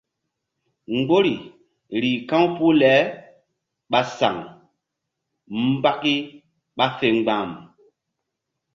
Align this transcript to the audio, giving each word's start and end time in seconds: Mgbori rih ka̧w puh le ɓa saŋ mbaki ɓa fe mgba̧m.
Mgbori 0.93 1.35
rih 2.01 2.19
ka̧w 2.29 2.45
puh 2.55 2.73
le 2.81 2.91
ɓa 3.91 3.99
saŋ 4.17 4.35
mbaki 5.77 6.13
ɓa 6.77 6.85
fe 6.97 7.07
mgba̧m. 7.17 7.49